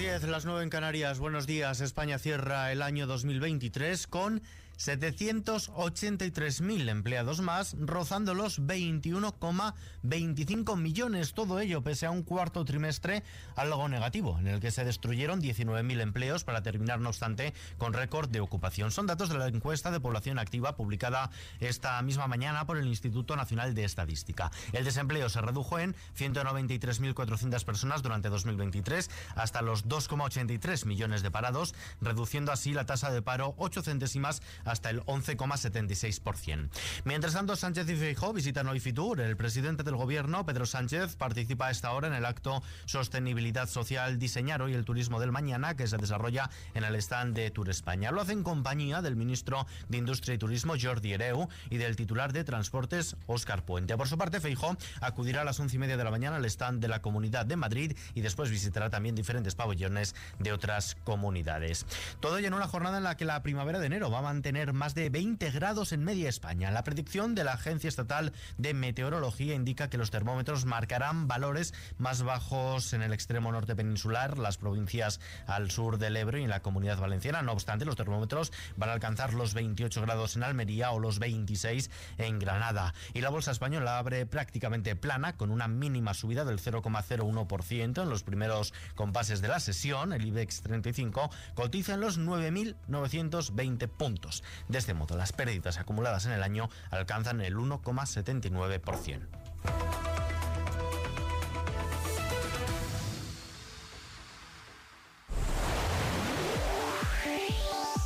[0.00, 1.18] Las 10, las 9 en Canarias.
[1.18, 1.82] Buenos días.
[1.82, 4.40] España cierra el año 2023 con
[4.80, 11.34] 783.000 empleados más, rozando los 21,25 millones.
[11.34, 13.22] Todo ello pese a un cuarto trimestre
[13.56, 18.30] algo negativo, en el que se destruyeron 19.000 empleos para terminar, no obstante, con récord
[18.30, 18.90] de ocupación.
[18.90, 23.36] Son datos de la encuesta de población activa publicada esta misma mañana por el Instituto
[23.36, 24.50] Nacional de Estadística.
[24.72, 31.74] El desempleo se redujo en 193.400 personas durante 2023 hasta los 2,83 millones de parados,
[32.00, 34.40] reduciendo así la tasa de paro 8 centésimas
[34.70, 36.68] hasta el 11,76%.
[37.04, 39.20] Mientras tanto, Sánchez y Feijóo visitan hoy Fitur.
[39.20, 44.18] El presidente del gobierno, Pedro Sánchez, participa a esta hora en el acto Sostenibilidad Social
[44.18, 48.10] Diseñar hoy el Turismo del Mañana, que se desarrolla en el stand de Tour España.
[48.10, 52.32] Lo hace en compañía del ministro de Industria y Turismo, Jordi Ereu, y del titular
[52.32, 53.96] de Transportes, Óscar Puente.
[53.96, 56.80] Por su parte, Feijóo acudirá a las once y media de la mañana al stand
[56.80, 61.86] de la Comunidad de Madrid y después visitará también diferentes pabellones de otras comunidades.
[62.20, 64.59] Todo ello en una jornada en la que la primavera de enero va a mantener
[64.72, 66.70] más de 20 grados en media España.
[66.70, 72.22] La predicción de la Agencia Estatal de Meteorología indica que los termómetros marcarán valores más
[72.22, 76.62] bajos en el extremo norte peninsular, las provincias al sur del Ebro y en la
[76.62, 77.42] comunidad valenciana.
[77.42, 81.90] No obstante, los termómetros van a alcanzar los 28 grados en Almería o los 26
[82.18, 82.94] en Granada.
[83.14, 88.22] Y la bolsa española abre prácticamente plana con una mínima subida del 0,01% en los
[88.22, 90.12] primeros compases de la sesión.
[90.12, 94.42] El IBEX 35 cotiza en los 9.920 puntos.
[94.68, 99.26] De este modo, las pérdidas acumuladas en el año alcanzan el 1,79%.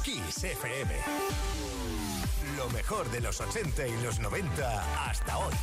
[0.03, 0.95] Kiss FM.
[2.57, 5.55] Lo mejor de los 80 y los 90 hasta hoy.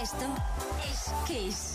[0.00, 0.34] Esto
[0.88, 1.74] es Kiss.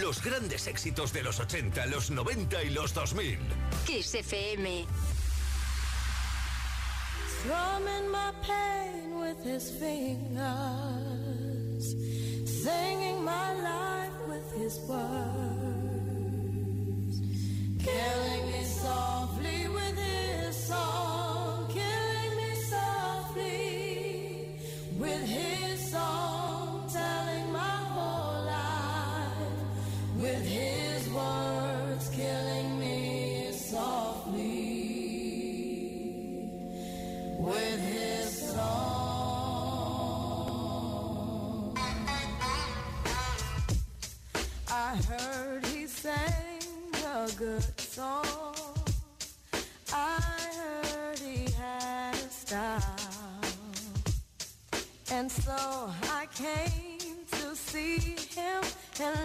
[0.00, 3.38] Los grandes éxitos de los 80, los 90 y los 2000.
[3.86, 4.86] Kiss FM.
[7.40, 10.44] Strumming my pain with his fingers,
[12.44, 15.23] singing my life with his words,
[58.94, 59.23] tell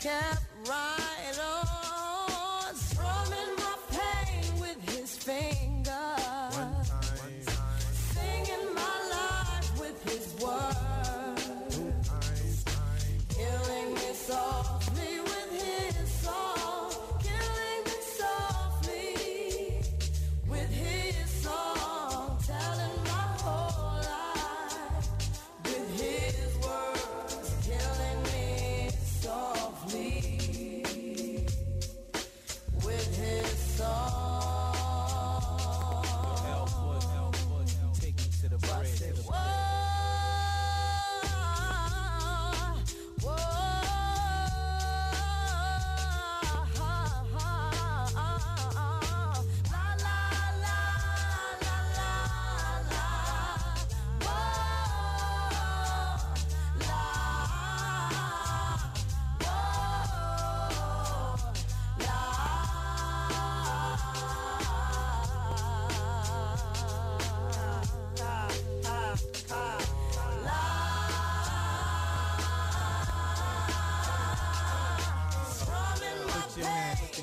[0.00, 0.49] kept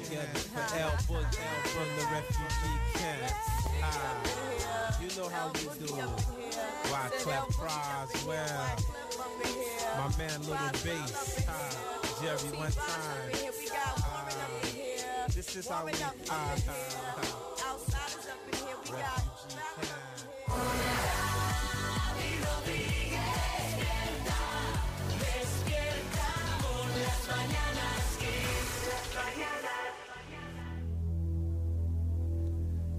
[0.07, 1.35] hands together for El Boog
[1.67, 3.33] from the refugee camp.
[3.83, 5.93] Ah, you know how we do.
[6.89, 8.25] Why clap fries?
[8.25, 8.75] Well,
[9.97, 11.45] my man Little Bass.
[11.47, 11.71] Ah,
[12.21, 13.31] Jerry, one time.
[14.01, 14.29] Ah,
[15.33, 15.91] this is how we.
[16.01, 17.47] Ah, ah, ah.
[18.89, 19.61] Refugee
[22.65, 22.96] camp.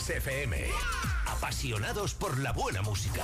[0.00, 0.14] Kiss
[1.26, 3.22] Apasionados por la buena música.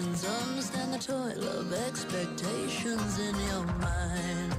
[0.00, 0.24] emotions.
[0.24, 4.54] Understand the toil of expectations in your mind.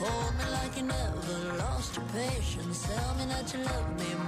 [0.00, 2.86] Hold me like you never lost your patience.
[2.86, 4.25] Tell me that you love me.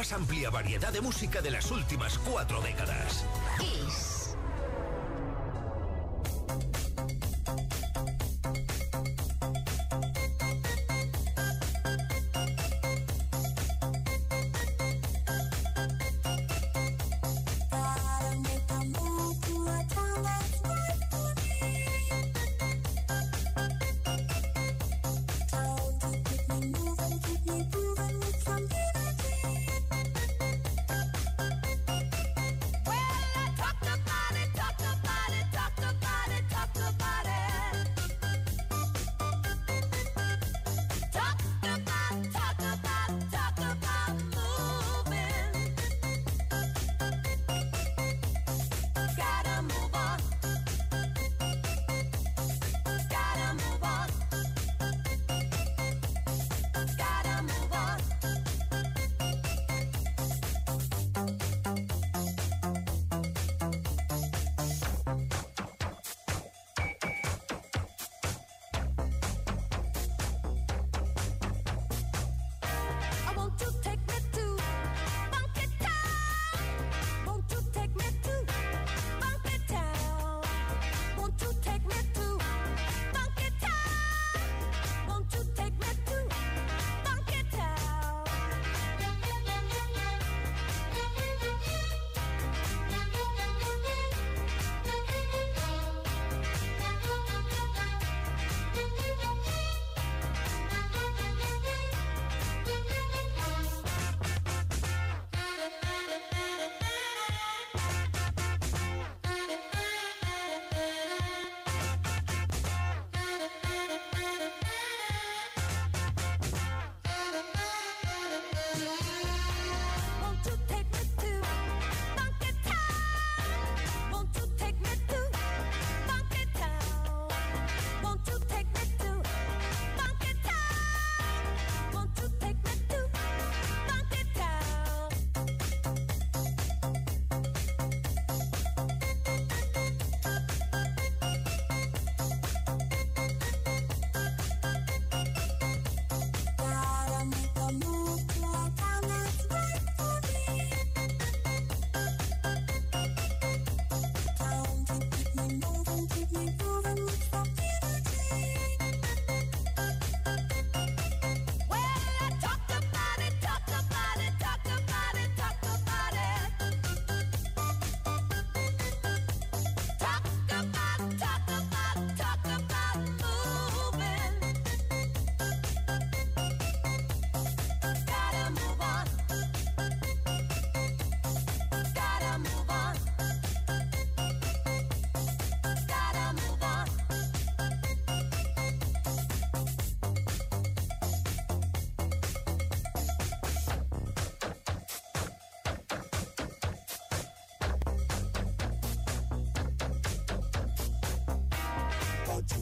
[0.00, 3.26] más amplia variedad de música de las últimas cuatro décadas.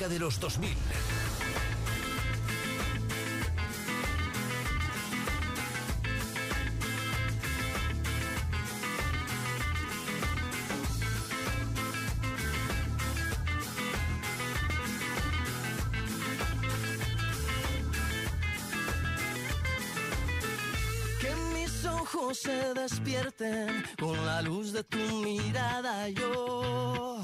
[0.00, 0.70] Música de los 2000.
[21.20, 26.08] Que mis ojos se despierten con la luz de tu mirada.
[26.08, 26.89] Yo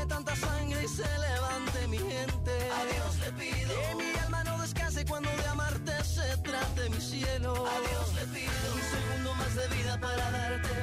[0.00, 2.50] derrame tanta sangre y se levante mi gente.
[2.50, 7.00] A Dios le pido que mi alma no descanse cuando de amarte se trate mi
[7.00, 7.52] cielo.
[7.66, 10.74] A Dios le pido un segundo más de vida para darte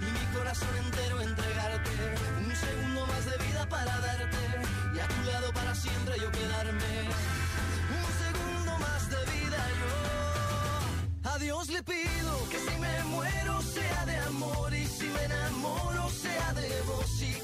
[0.00, 1.90] y mi corazón entero entregarte.
[2.46, 4.44] Un segundo más de vida para darte
[4.94, 7.08] y a tu lado para siempre yo quedarme.
[7.98, 11.30] Un segundo más de vida yo.
[11.30, 16.08] A Dios le pido que si me muero sea de amor y si me enamoro
[16.10, 17.43] sea de vos y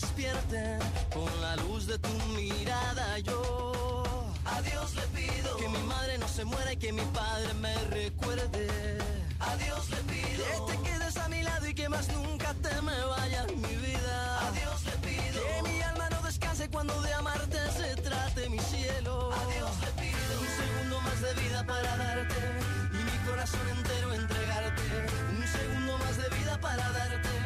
[0.00, 0.78] Despierten
[1.10, 3.18] con la luz de tu mirada.
[3.20, 4.02] Yo
[4.44, 7.74] a Dios le pido que mi madre no se muera y que mi padre me
[8.00, 8.68] recuerde.
[9.40, 12.74] A Dios le pido que te quedes a mi lado y que más nunca te
[12.82, 14.46] me vayas, mi vida.
[14.46, 18.58] A Dios le pido que mi alma no descanse cuando de amarte se trate mi
[18.58, 19.32] cielo.
[19.32, 22.40] A Dios le pido un segundo más de vida para darte
[22.92, 24.82] y mi corazón entero entregarte.
[25.38, 27.45] Un segundo más de vida para darte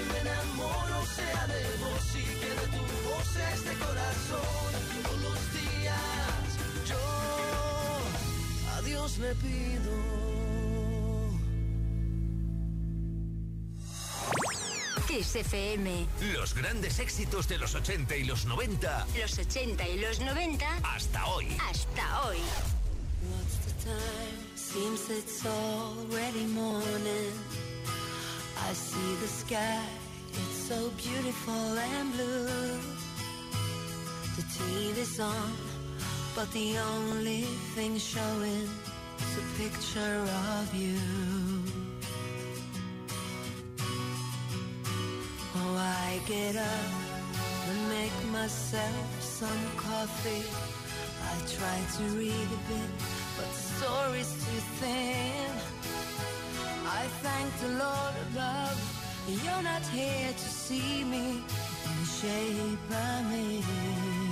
[0.00, 4.70] si me enamoro sea de vos y que de tu voz este corazón.
[5.02, 6.44] Todos los días
[6.88, 6.98] yo
[8.76, 10.20] a Dios le pido.
[15.08, 16.06] Kiss FM.
[16.34, 21.26] Los grandes éxitos de los 80 y los 90 Los 80 y los 90 hasta
[21.26, 21.46] hoy.
[21.68, 22.36] hasta hoy.
[23.28, 24.38] What's the time?
[24.54, 27.32] Seems it's already morning.
[28.68, 29.82] I see the sky,
[30.32, 32.78] it's so beautiful and blue.
[34.36, 35.52] The TV's on,
[36.34, 37.42] but the only
[37.74, 38.68] thing showing
[39.18, 40.18] is a picture
[40.58, 40.98] of you.
[45.56, 46.92] Oh, I get up
[47.68, 50.46] and make myself some coffee.
[51.30, 52.90] I try to read a bit,
[53.36, 55.79] but the story's too thin.
[57.00, 58.78] I thank the Lord above,
[59.26, 64.29] you're not here to see me in the shape I'm in.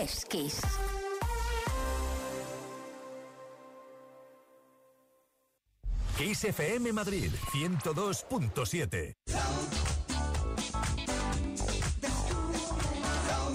[0.00, 0.60] Es Kiss.
[6.16, 9.14] Kiss FM Madrid 102.7.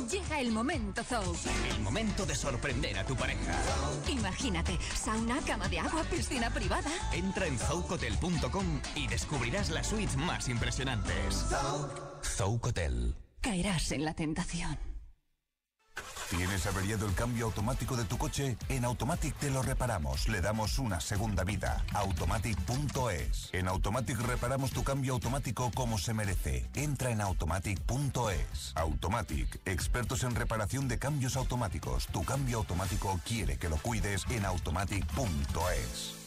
[0.09, 1.35] Llega el momento Zou.
[1.69, 3.55] El momento de sorprender a tu pareja.
[4.07, 6.89] Imagínate, sauna, cama de agua, piscina privada.
[7.11, 11.45] Entra en zoucotel.com y descubrirás las suites más impresionantes.
[12.21, 13.15] Zoucotel.
[13.41, 14.94] Caerás en la tentación.
[16.29, 18.57] ¿Tienes averiado el cambio automático de tu coche?
[18.67, 20.27] En Automatic te lo reparamos.
[20.27, 21.85] Le damos una segunda vida.
[21.93, 23.49] Automatic.es.
[23.53, 26.67] En Automatic reparamos tu cambio automático como se merece.
[26.73, 28.73] Entra en Automatic.es.
[28.73, 29.61] Automatic.
[29.65, 32.07] Expertos en reparación de cambios automáticos.
[32.07, 36.24] Tu cambio automático quiere que lo cuides en Automatic.es.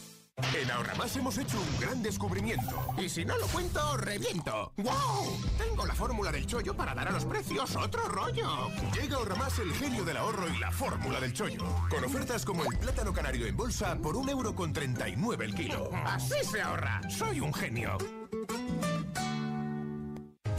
[0.53, 2.85] En Ahorramás hemos hecho un gran descubrimiento.
[2.97, 4.71] Y si no lo cuento, reviento.
[4.77, 5.39] ¡Wow!
[5.57, 8.69] Tengo la fórmula del chollo para dar a los precios otro rollo.
[8.93, 11.63] Llega a Ahorramás el genio del ahorro y la fórmula del chollo.
[11.89, 15.89] Con ofertas como el plátano canario en bolsa por un euro con 39 el kilo.
[16.05, 17.01] Así se ahorra.
[17.09, 17.97] Soy un genio.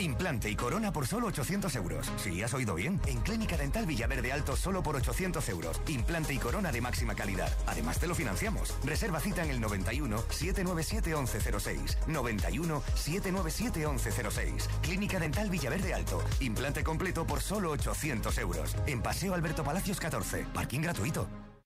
[0.00, 2.10] Implante y corona por solo 800 euros.
[2.16, 3.00] Sí, has oído bien.
[3.06, 5.80] En Clínica Dental Villaverde Alto solo por 800 euros.
[5.88, 7.52] Implante y corona de máxima calidad.
[7.66, 8.74] Además te lo financiamos.
[8.82, 11.98] Reserva cita en el 91 797 1106.
[12.06, 14.68] 91 797 1106.
[14.82, 16.22] Clínica Dental Villaverde Alto.
[16.40, 18.76] Implante completo por solo 800 euros.
[18.86, 20.46] En Paseo Alberto Palacios 14.
[20.54, 21.49] Parking gratuito.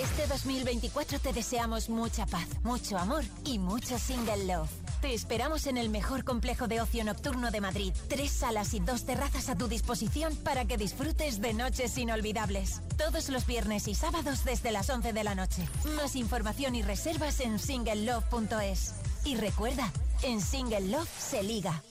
[0.00, 4.68] Este 2024 te deseamos mucha paz, mucho amor y mucho single love.
[5.00, 7.94] Te esperamos en el mejor complejo de ocio nocturno de Madrid.
[8.08, 12.82] Tres salas y dos terrazas a tu disposición para que disfrutes de noches inolvidables.
[12.98, 15.66] Todos los viernes y sábados desde las 11 de la noche.
[15.96, 18.94] Más información y reservas en singlelove.es.
[19.24, 19.90] Y recuerda,
[20.22, 21.82] en Single Love se liga.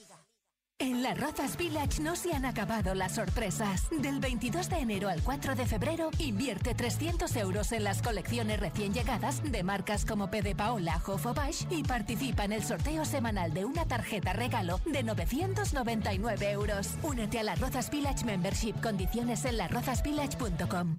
[0.78, 3.88] En las Rozas Village no se han acabado las sorpresas.
[3.90, 8.92] Del 22 de enero al 4 de febrero, invierte 300 euros en las colecciones recién
[8.92, 13.54] llegadas de marcas como P de Paola, Jofo Bash y participa en el sorteo semanal
[13.54, 16.90] de una tarjeta regalo de 999 euros.
[17.02, 18.74] Únete a la Rozas Village Membership.
[18.82, 20.98] Condiciones en larrozasvillage.com.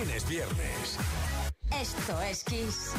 [0.00, 0.98] fin es viernes.
[1.78, 2.92] Esto es Kiss.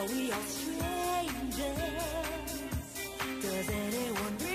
[0.00, 1.60] Are we all strangers?
[3.42, 4.49] Does anyone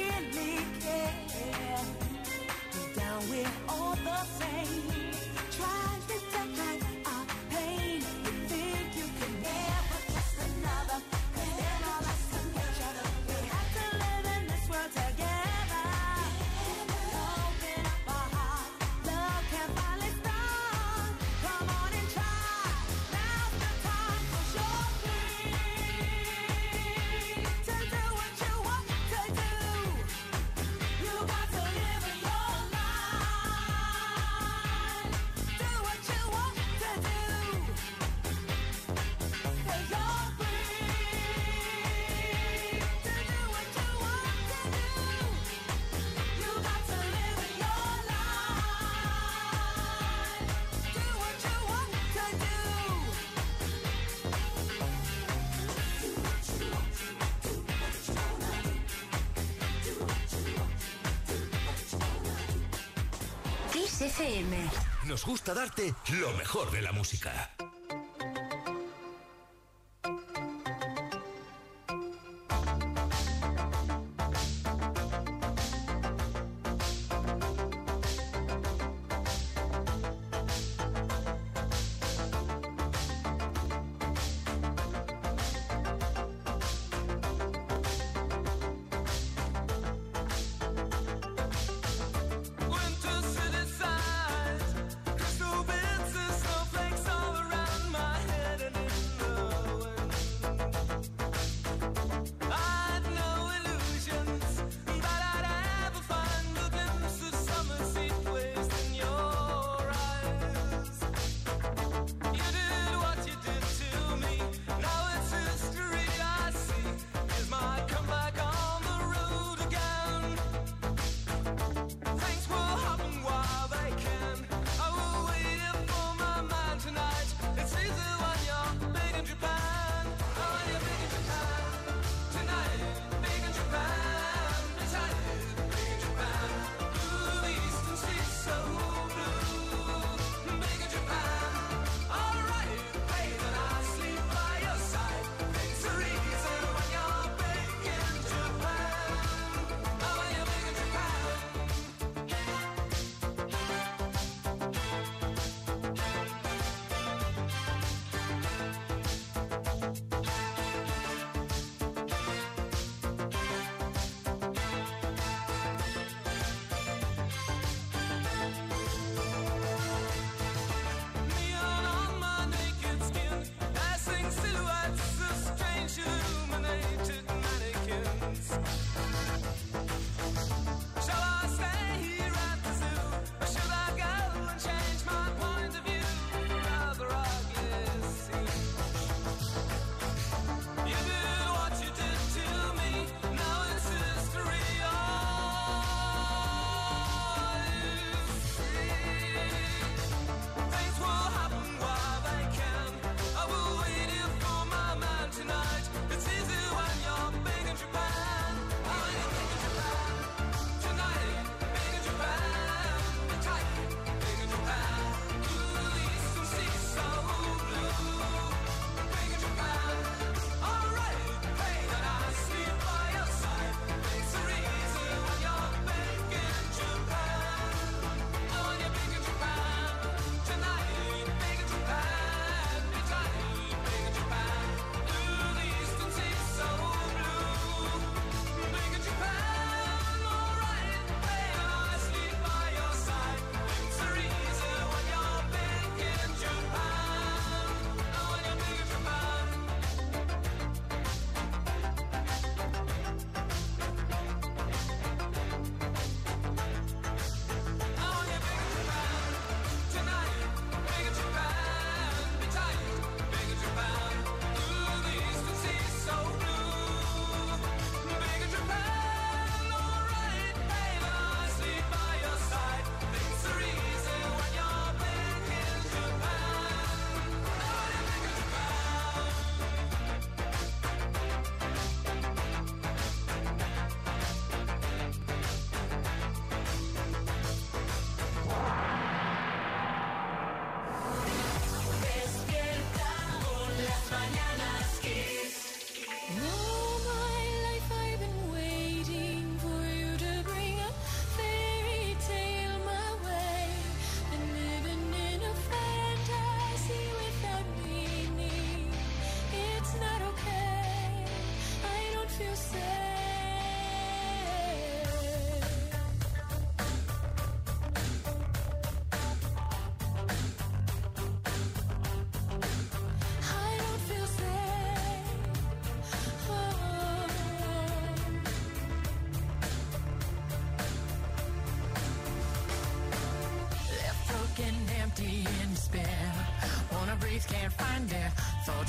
[65.16, 67.56] nos gusta darte lo mejor de la música.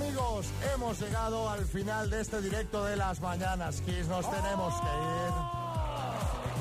[0.00, 4.06] amigos, hemos llegado al final de este directo de las mañanas, Kiss.
[4.06, 4.30] Nos ¡Oh!
[4.30, 5.32] tenemos que ir.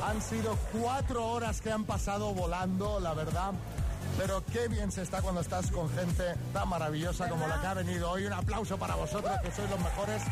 [0.10, 3.54] Han sido cuatro horas que han pasado volando, la verdad.
[4.18, 7.74] Pero qué bien se está cuando estás con gente tan maravillosa como la que ha
[7.76, 8.26] venido hoy.
[8.26, 10.24] Un aplauso para vosotros, que sois los mejores.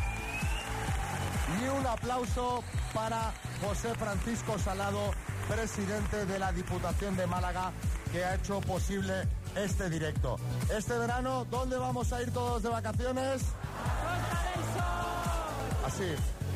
[1.62, 5.12] Y un aplauso para José Francisco Salado,
[5.48, 7.70] presidente de la Diputación de Málaga,
[8.10, 10.36] que ha hecho posible este directo.
[10.70, 13.42] Este verano, ¿dónde vamos a ir todos de vacaciones?
[13.42, 15.86] Costa del Sol.
[15.86, 16.14] Así,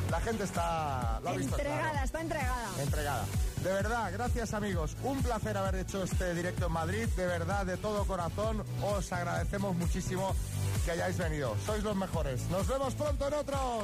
[0.09, 1.19] la gente está...
[1.23, 2.67] Lo ha visto, entregada, está entregada.
[2.79, 3.25] Entregada.
[3.63, 4.97] De verdad, gracias amigos.
[5.03, 7.07] Un placer haber hecho este directo en Madrid.
[7.15, 10.35] De verdad, de todo corazón, os agradecemos muchísimo
[10.83, 11.55] que hayáis venido.
[11.65, 12.41] Sois los mejores.
[12.49, 13.83] Nos vemos pronto en otro.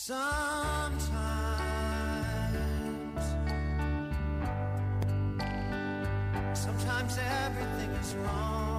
[0.00, 1.04] Sometimes.
[6.54, 8.69] Sometimes everything is wrong.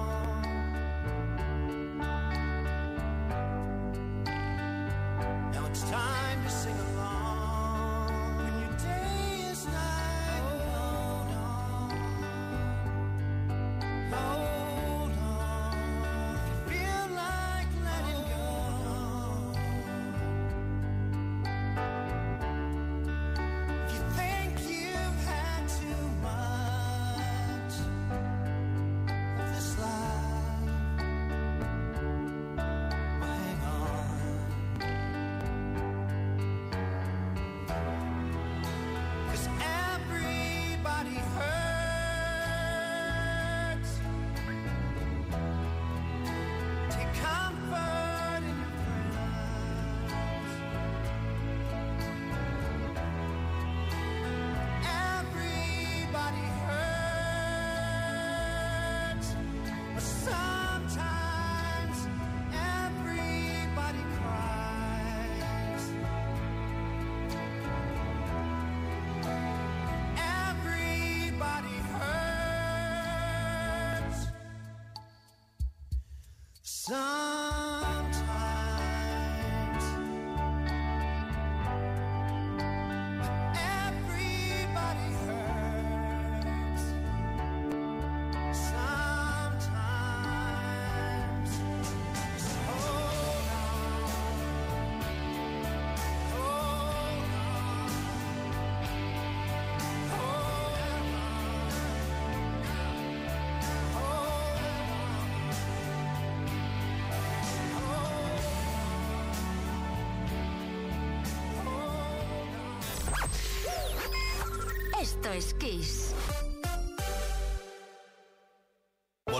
[115.22, 116.11] Esto es Kiss.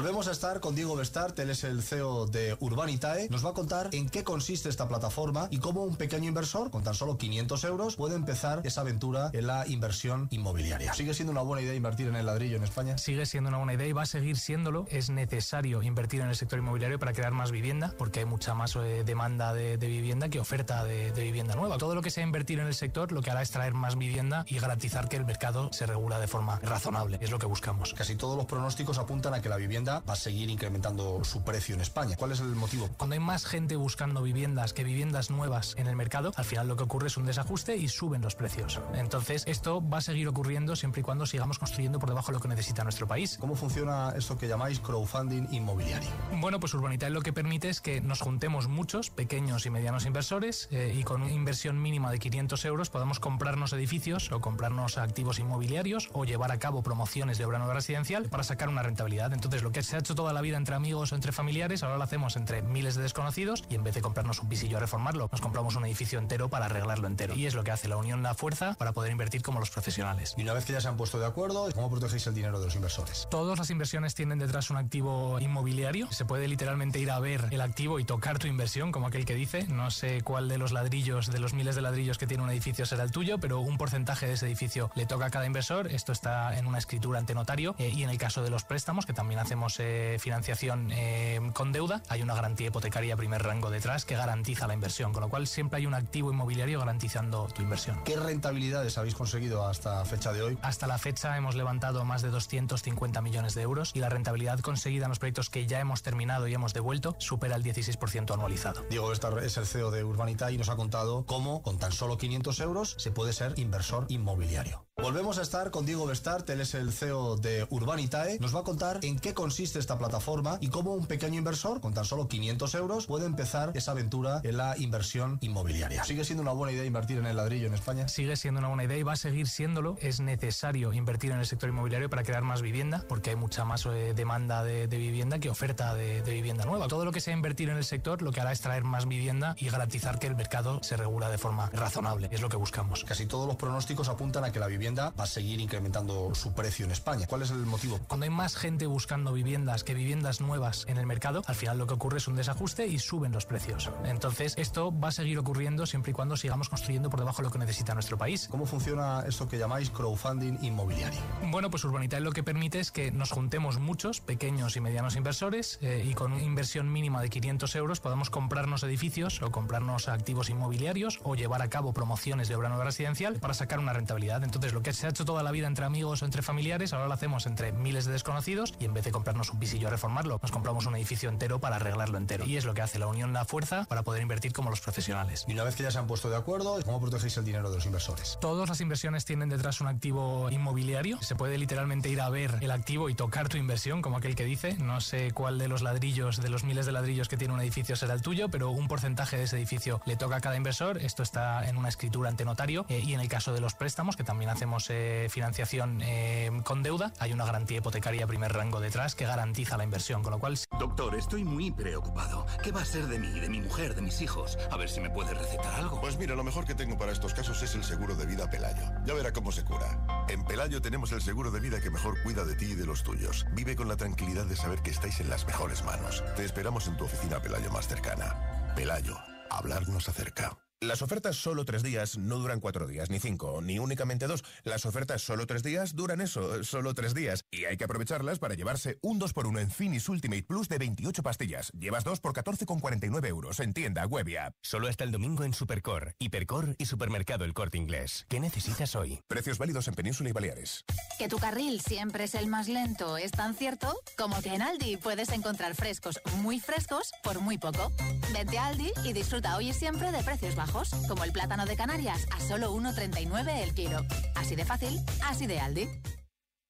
[0.02, 3.28] Volvemos a estar con Diego Bestart, él es el CEO de Urbanitae.
[3.30, 6.82] Nos va a contar en qué consiste esta plataforma y cómo un pequeño inversor con
[6.82, 10.92] tan solo 500 euros puede empezar esa aventura en la inversión inmobiliaria.
[10.92, 12.98] ¿Sigue siendo una buena idea invertir en el ladrillo en España?
[12.98, 14.86] Sigue siendo una buena idea y va a seguir siéndolo.
[14.90, 18.74] Es necesario invertir en el sector inmobiliario para crear más vivienda, porque hay mucha más
[18.74, 21.78] eh, demanda de, de vivienda que oferta de, de vivienda nueva.
[21.78, 24.44] Todo lo que sea invertir en el sector lo que hará es traer más vivienda
[24.48, 27.18] y garantizar que el mercado se regula de forma razonable.
[27.20, 27.94] Es lo que buscamos.
[27.94, 31.74] Casi todos los pronósticos apuntan a que la vivienda va a seguir incrementando su precio
[31.74, 32.16] en España.
[32.16, 32.88] ¿Cuál es el motivo?
[32.96, 36.76] Cuando hay más gente buscando viviendas que viviendas nuevas en el mercado, al final lo
[36.76, 38.80] que ocurre es un desajuste y suben los precios.
[38.94, 42.40] Entonces, esto va a seguir ocurriendo siempre y cuando sigamos construyendo por debajo de lo
[42.40, 43.36] que necesita nuestro país.
[43.38, 46.08] ¿Cómo funciona esto que llamáis crowdfunding inmobiliario?
[46.40, 50.68] Bueno, pues Urbanitae lo que permite es que nos juntemos muchos pequeños y medianos inversores
[50.70, 55.38] eh, y con una inversión mínima de 500 euros podamos comprarnos edificios o comprarnos activos
[55.38, 59.32] inmobiliarios o llevar a cabo promociones de obra nueva residencial para sacar una rentabilidad.
[59.32, 61.96] Entonces, lo que se ha hecho toda la vida entre amigos o entre familiares, ahora
[61.96, 65.28] lo hacemos entre miles de desconocidos y en vez de comprarnos un pisillo a reformarlo,
[65.30, 67.34] nos compramos un edificio entero para arreglarlo entero.
[67.34, 70.34] Y es lo que hace la unión la fuerza para poder invertir como los profesionales.
[70.36, 72.66] Y una vez que ya se han puesto de acuerdo, ¿cómo protegéis el dinero de
[72.66, 73.28] los inversores?
[73.30, 76.10] Todas las inversiones tienen detrás un activo inmobiliario.
[76.10, 79.34] Se puede literalmente ir a ver el activo y tocar tu inversión, como aquel que
[79.34, 79.66] dice.
[79.68, 82.86] No sé cuál de los ladrillos, de los miles de ladrillos que tiene un edificio
[82.86, 85.88] será el tuyo, pero un porcentaje de ese edificio le toca a cada inversor.
[85.88, 87.74] Esto está en una escritura ante notario.
[87.78, 91.72] Eh, y en el caso de los préstamos, que también hacemos eh, financiación eh, con
[91.72, 95.46] deuda, hay una garantía hipotecaria primer rango detrás que garantiza la inversión, con lo cual
[95.46, 98.02] siempre hay un activo inmobiliario garantizando tu inversión.
[98.04, 100.58] ¿Qué rentabilidades habéis conseguido hasta fecha de hoy?
[100.62, 105.04] Hasta la fecha hemos levantado más de 250 millones de euros y la rentabilidad conseguida
[105.04, 108.84] en los proyectos que ya hemos terminado y hemos devuelto supera el 16% anualizado.
[108.90, 112.60] Diego es el CEO de Urbanita y nos ha contado cómo con tan solo 500
[112.60, 114.84] euros se puede ser inversor inmobiliario.
[115.02, 118.38] Volvemos a estar con Diego Bestart, él es el CEO de Urbanitae.
[118.38, 121.92] Nos va a contar en qué consiste esta plataforma y cómo un pequeño inversor con
[121.92, 126.04] tan solo 500 euros puede empezar esa aventura en la inversión inmobiliaria.
[126.04, 128.06] ¿Sigue siendo una buena idea invertir en el ladrillo en España?
[128.06, 129.96] Sigue siendo una buena idea y va a seguir siéndolo.
[130.00, 133.84] Es necesario invertir en el sector inmobiliario para crear más vivienda, porque hay mucha más
[133.86, 136.86] eh, demanda de, de vivienda que oferta de, de vivienda nueva.
[136.86, 139.56] Todo lo que sea invertir en el sector lo que hará es traer más vivienda
[139.58, 142.28] y garantizar que el mercado se regula de forma razonable.
[142.30, 143.02] Es lo que buscamos.
[143.02, 146.84] Casi todos los pronósticos apuntan a que la vivienda va a seguir incrementando su precio
[146.84, 147.26] en España.
[147.26, 147.98] ¿Cuál es el motivo?
[148.08, 151.86] Cuando hay más gente buscando viviendas que viviendas nuevas en el mercado, al final lo
[151.86, 153.90] que ocurre es un desajuste y suben los precios.
[154.04, 157.50] Entonces, esto va a seguir ocurriendo siempre y cuando sigamos construyendo por debajo de lo
[157.50, 158.48] que necesita nuestro país.
[158.50, 161.20] ¿Cómo funciona eso que llamáis crowdfunding inmobiliario?
[161.50, 165.78] Bueno, pues Urbanitae lo que permite es que nos juntemos muchos pequeños y medianos inversores
[165.80, 170.50] eh, y con una inversión mínima de 500 euros podamos comprarnos edificios o comprarnos activos
[170.50, 174.44] inmobiliarios o llevar a cabo promociones de obra nueva residencial para sacar una rentabilidad.
[174.44, 177.06] Entonces, lo que se ha hecho toda la vida entre amigos o entre familiares, ahora
[177.06, 180.38] lo hacemos entre miles de desconocidos y en vez de comprarnos un pisillo a reformarlo,
[180.42, 182.44] nos compramos un edificio entero para arreglarlo entero.
[182.44, 185.44] Y es lo que hace la unión la fuerza para poder invertir como los profesionales.
[185.48, 187.76] Y una vez que ya se han puesto de acuerdo, ¿cómo protegéis el dinero de
[187.76, 188.38] los inversores?
[188.40, 191.18] Todas las inversiones tienen detrás un activo inmobiliario.
[191.22, 194.44] Se puede literalmente ir a ver el activo y tocar tu inversión, como aquel que
[194.44, 194.74] dice.
[194.74, 197.96] No sé cuál de los ladrillos, de los miles de ladrillos que tiene un edificio
[197.96, 200.98] será el tuyo, pero un porcentaje de ese edificio le toca a cada inversor.
[200.98, 202.86] Esto está en una escritura ante notario.
[202.88, 206.82] Eh, y en el caso de los préstamos, que también hacemos eh, financiación eh, con
[206.82, 210.58] deuda, hay una garantía hipotecaria primer rango detrás que garantiza la inversión, con lo cual...
[210.78, 212.46] Doctor, estoy muy preocupado.
[212.62, 214.58] ¿Qué va a ser de mí, de mi mujer, de mis hijos?
[214.70, 216.00] A ver si me puede recetar algo.
[216.00, 218.84] Pues mira, lo mejor que tengo para estos casos es el seguro de vida Pelayo.
[219.04, 219.98] Ya verá cómo se cura.
[220.28, 223.02] En Pelayo tenemos el seguro de vida que mejor cuida de ti y de los
[223.02, 223.46] tuyos.
[223.52, 226.24] Vive con la tranquilidad de saber que estáis en las mejores manos.
[226.36, 228.72] Te esperamos en tu oficina Pelayo más cercana.
[228.74, 229.16] Pelayo,
[229.50, 230.56] hablarnos acerca.
[230.82, 234.42] Las ofertas solo tres días no duran cuatro días, ni cinco, ni únicamente dos.
[234.64, 237.44] Las ofertas solo tres días duran eso, solo tres días.
[237.52, 241.70] Y hay que aprovecharlas para llevarse un 2x1 en Finis Ultimate Plus de 28 pastillas.
[241.78, 244.56] Llevas dos por 14,49 euros en tienda, web y app.
[244.60, 248.26] Solo hasta el domingo en Supercor, Hipercor y Supermercado El Corte Inglés.
[248.28, 249.20] ¿Qué necesitas hoy?
[249.28, 250.84] Precios válidos en Península y Baleares.
[251.16, 254.96] Que tu carril siempre es el más lento es tan cierto como que en Aldi
[254.96, 257.92] puedes encontrar frescos muy frescos por muy poco.
[258.32, 260.71] Vente a Aldi y disfruta hoy y siempre de precios bajos,
[261.08, 263.98] como el plátano de Canarias a solo 1,39 el kilo.
[264.34, 265.88] Así de fácil, así de Aldi.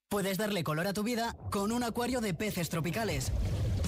[0.09, 3.33] Puedes darle color a tu vida con un acuario de peces tropicales.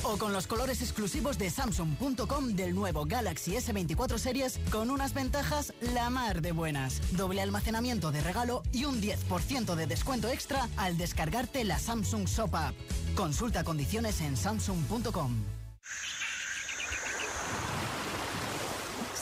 [0.04, 5.72] O con los colores exclusivos de Samsung.com del nuevo Galaxy S24 Series con unas ventajas
[5.80, 7.00] la mar de buenas.
[7.12, 12.54] Doble almacenamiento de regalo y un 10% de descuento extra al descargarte la Samsung Shop
[12.54, 12.74] App.
[13.16, 15.44] Consulta condiciones en Samsung.com.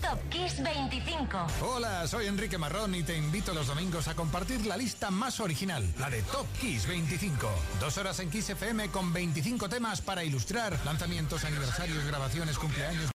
[0.00, 1.46] Top Kiss 25.
[1.62, 5.86] Hola, soy Enrique Marrón y te invito los domingos a compartir la lista más original,
[5.98, 7.48] la de Top Kiss 25.
[7.80, 13.08] Dos horas en Kiss FM con 25 temas para ilustrar lanzamientos, aniversarios, grabaciones, cumpleaños.